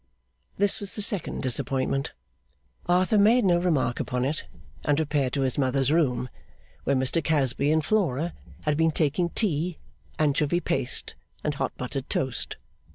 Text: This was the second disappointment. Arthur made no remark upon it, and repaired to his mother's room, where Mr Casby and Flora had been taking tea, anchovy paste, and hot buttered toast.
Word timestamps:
This 0.57 0.79
was 0.79 0.95
the 0.95 1.01
second 1.03 1.43
disappointment. 1.43 2.13
Arthur 2.87 3.19
made 3.19 3.45
no 3.45 3.59
remark 3.59 3.99
upon 3.99 4.25
it, 4.25 4.45
and 4.83 4.99
repaired 4.99 5.31
to 5.33 5.41
his 5.41 5.59
mother's 5.59 5.91
room, 5.91 6.27
where 6.85 6.95
Mr 6.95 7.23
Casby 7.23 7.69
and 7.71 7.85
Flora 7.85 8.33
had 8.63 8.77
been 8.77 8.89
taking 8.89 9.29
tea, 9.29 9.77
anchovy 10.17 10.59
paste, 10.59 11.13
and 11.43 11.53
hot 11.53 11.77
buttered 11.77 12.09
toast. 12.09 12.57